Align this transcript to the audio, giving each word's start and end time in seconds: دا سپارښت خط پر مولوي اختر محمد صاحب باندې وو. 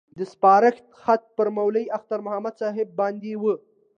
دا 0.17 0.25
سپارښت 0.33 0.85
خط 1.01 1.21
پر 1.37 1.47
مولوي 1.55 1.85
اختر 1.97 2.19
محمد 2.25 2.53
صاحب 2.61 2.89
باندې 2.99 3.31
وو. 3.41 3.53